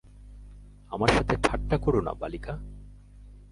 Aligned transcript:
আমার 0.91 1.07
সাথে 1.07 1.35
ঠাট্টা 1.43 1.77
করো 1.77 2.01
না, 2.01 2.13
বালিকা। 2.13 2.53